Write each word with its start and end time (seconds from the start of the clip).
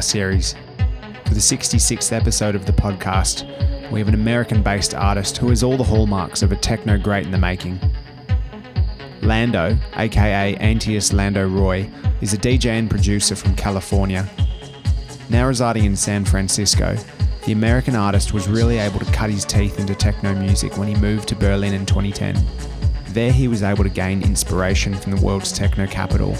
series. 0.00 0.54
For 1.26 1.34
the 1.34 1.40
66th 1.40 2.12
episode 2.12 2.54
of 2.54 2.66
the 2.66 2.72
podcast, 2.72 3.44
we 3.90 3.98
have 3.98 4.08
an 4.08 4.14
American 4.14 4.62
based 4.62 4.94
artist 4.94 5.36
who 5.36 5.48
has 5.48 5.62
all 5.62 5.76
the 5.76 5.84
hallmarks 5.84 6.42
of 6.42 6.52
a 6.52 6.56
techno 6.56 6.98
great 6.98 7.24
in 7.24 7.30
the 7.30 7.38
making. 7.38 7.78
Lando, 9.22 9.76
aka 9.96 10.56
Antius 10.56 11.12
Lando 11.12 11.48
Roy, 11.48 11.90
is 12.20 12.34
a 12.34 12.38
DJ 12.38 12.78
and 12.78 12.90
producer 12.90 13.34
from 13.34 13.56
California. 13.56 14.28
Now 15.30 15.46
residing 15.46 15.84
in 15.84 15.96
San 15.96 16.24
Francisco, 16.24 16.96
the 17.46 17.52
American 17.52 17.94
artist 17.94 18.32
was 18.32 18.48
really 18.48 18.78
able 18.78 18.98
to 19.00 19.12
cut 19.12 19.30
his 19.30 19.44
teeth 19.44 19.78
into 19.78 19.94
techno 19.94 20.34
music 20.34 20.76
when 20.78 20.88
he 20.88 20.94
moved 20.94 21.28
to 21.28 21.36
Berlin 21.36 21.74
in 21.74 21.84
2010. 21.86 22.42
There, 23.08 23.32
he 23.32 23.48
was 23.48 23.62
able 23.62 23.84
to 23.84 23.90
gain 23.90 24.22
inspiration 24.22 24.94
from 24.94 25.12
the 25.14 25.24
world's 25.24 25.52
techno 25.52 25.86
capital 25.86 26.34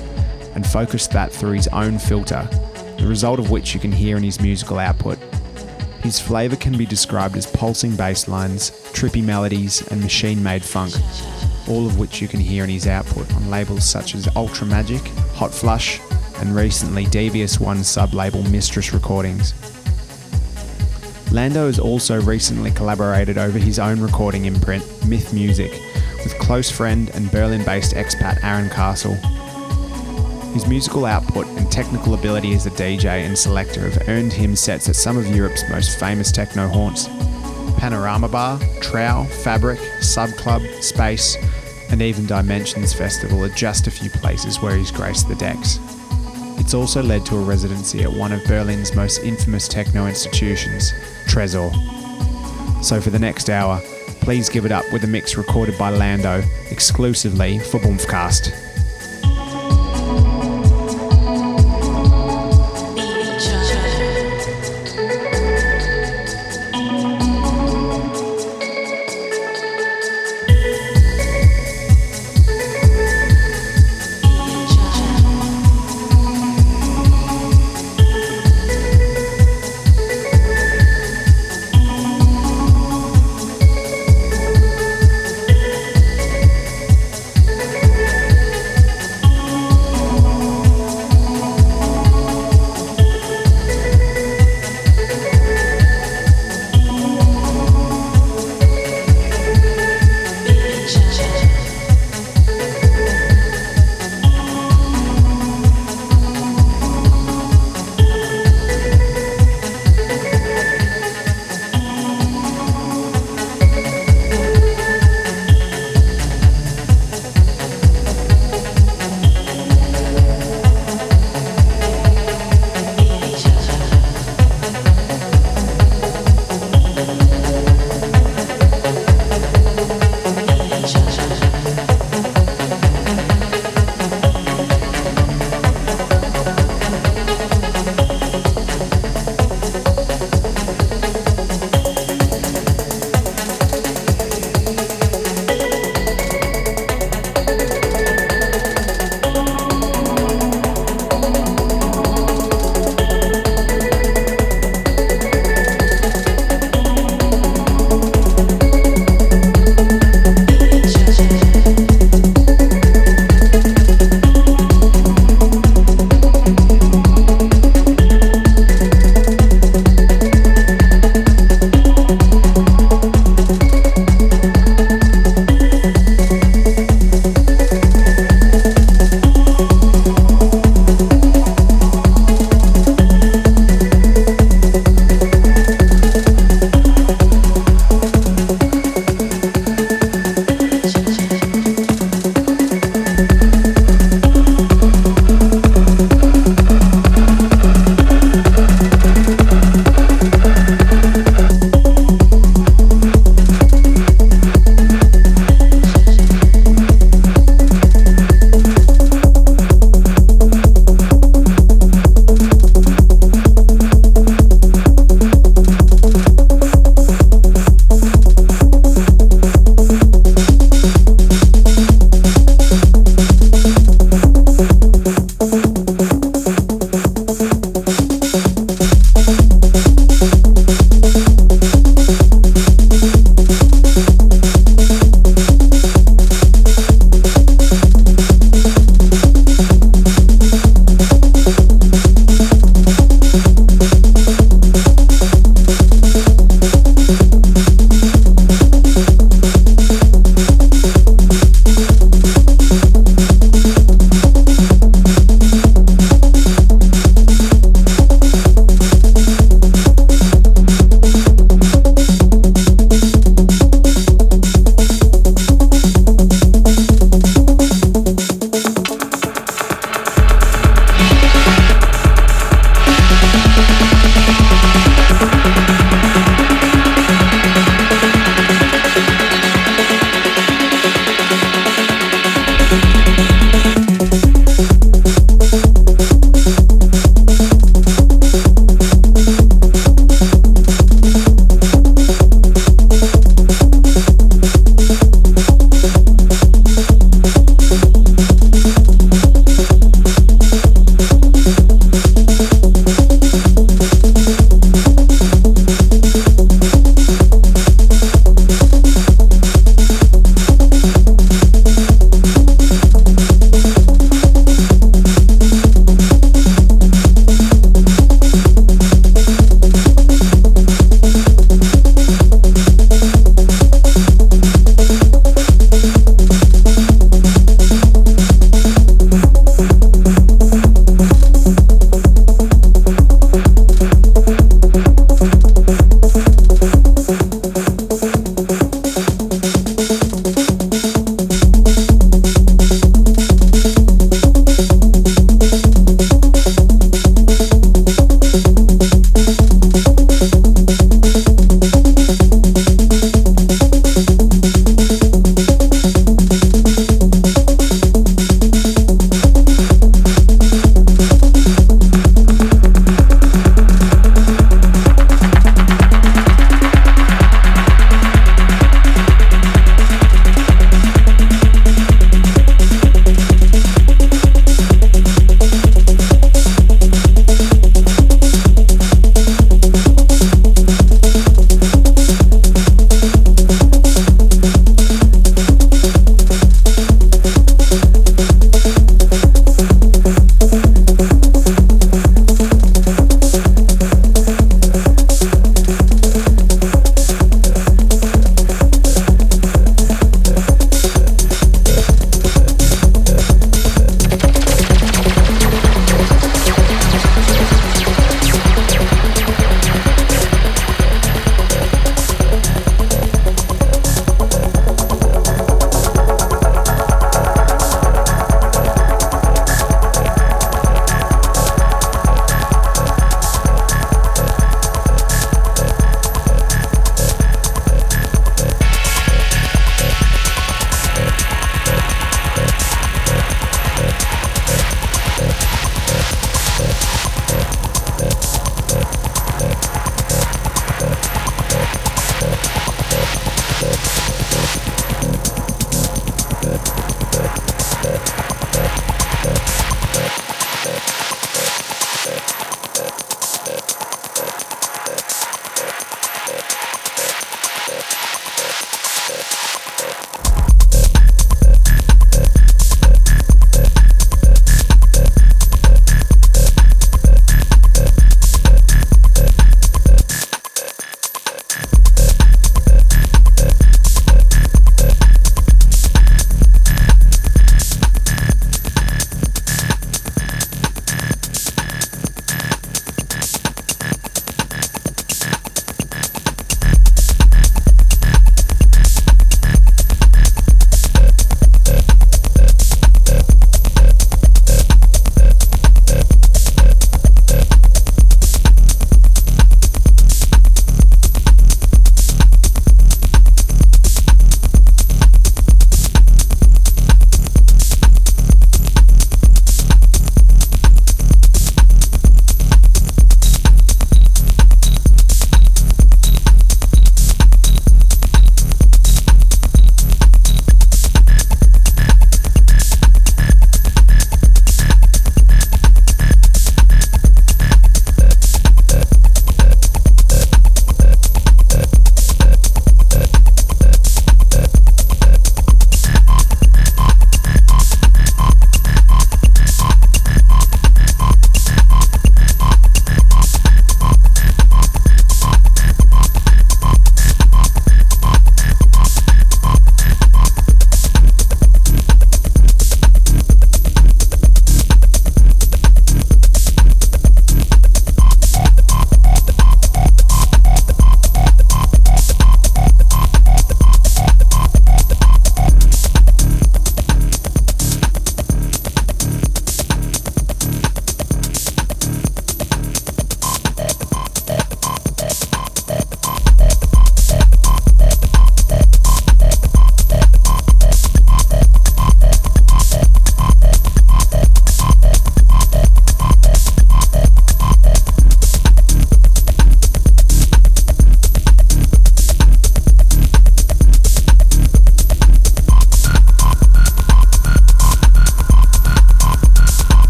and 0.54 0.66
focused 0.66 1.10
that 1.12 1.32
through 1.32 1.52
his 1.52 1.68
own 1.68 1.98
filter, 1.98 2.48
the 3.04 3.10
result 3.10 3.38
of 3.38 3.50
which 3.50 3.74
you 3.74 3.80
can 3.80 3.92
hear 3.92 4.16
in 4.16 4.22
his 4.22 4.40
musical 4.40 4.78
output. 4.78 5.18
His 6.02 6.18
flavour 6.18 6.56
can 6.56 6.78
be 6.78 6.86
described 6.86 7.36
as 7.36 7.44
pulsing 7.44 7.94
bass 7.96 8.28
lines, 8.28 8.70
trippy 8.94 9.22
melodies, 9.22 9.86
and 9.88 10.00
machine 10.00 10.42
made 10.42 10.64
funk, 10.64 10.94
all 11.68 11.84
of 11.84 11.98
which 11.98 12.22
you 12.22 12.28
can 12.28 12.40
hear 12.40 12.64
in 12.64 12.70
his 12.70 12.86
output 12.86 13.30
on 13.34 13.50
labels 13.50 13.84
such 13.84 14.14
as 14.14 14.26
Ultra 14.34 14.66
Magic, 14.66 15.02
Hot 15.34 15.52
Flush, 15.52 16.00
and 16.38 16.56
recently 16.56 17.04
DVS1 17.04 17.84
sub 17.84 18.14
label 18.14 18.42
Mistress 18.44 18.94
Recordings. 18.94 19.52
Lando 21.30 21.66
has 21.66 21.78
also 21.78 22.22
recently 22.22 22.70
collaborated 22.70 23.36
over 23.36 23.58
his 23.58 23.78
own 23.78 24.00
recording 24.00 24.46
imprint, 24.46 24.82
Myth 25.06 25.34
Music, 25.34 25.72
with 26.22 26.38
close 26.38 26.70
friend 26.70 27.10
and 27.10 27.30
Berlin 27.30 27.66
based 27.66 27.92
expat 27.92 28.42
Aaron 28.42 28.70
Castle. 28.70 29.18
His 30.54 30.68
musical 30.68 31.04
output 31.04 31.48
and 31.48 31.70
technical 31.70 32.14
ability 32.14 32.54
as 32.54 32.64
a 32.64 32.70
DJ 32.70 33.26
and 33.26 33.36
selector 33.36 33.90
have 33.90 34.08
earned 34.08 34.32
him 34.32 34.54
sets 34.54 34.88
at 34.88 34.94
some 34.94 35.16
of 35.16 35.26
Europe's 35.26 35.68
most 35.68 35.98
famous 35.98 36.30
techno 36.30 36.68
haunts 36.68 37.08
Panorama 37.76 38.28
Bar, 38.28 38.60
Trouw, 38.80 39.28
Fabric, 39.42 39.80
Sub 40.00 40.30
Club, 40.36 40.62
Space, 40.80 41.36
and 41.90 42.00
even 42.00 42.24
Dimensions 42.24 42.94
Festival 42.94 43.42
are 43.42 43.48
just 43.48 43.88
a 43.88 43.90
few 43.90 44.08
places 44.10 44.62
where 44.62 44.76
he's 44.76 44.92
graced 44.92 45.28
the 45.28 45.34
decks. 45.34 45.80
It's 46.56 46.72
also 46.72 47.02
led 47.02 47.26
to 47.26 47.36
a 47.36 47.42
residency 47.42 48.04
at 48.04 48.12
one 48.12 48.30
of 48.30 48.42
Berlin's 48.44 48.94
most 48.94 49.24
infamous 49.24 49.66
techno 49.66 50.06
institutions, 50.06 50.92
Tresor. 51.26 51.72
So 52.82 53.00
for 53.00 53.10
the 53.10 53.18
next 53.18 53.50
hour, 53.50 53.80
please 54.20 54.48
give 54.48 54.64
it 54.64 54.72
up 54.72 54.84
with 54.92 55.02
a 55.02 55.08
mix 55.08 55.36
recorded 55.36 55.76
by 55.76 55.90
Lando 55.90 56.44
exclusively 56.70 57.58
for 57.58 57.80
Bumfcast. 57.80 58.63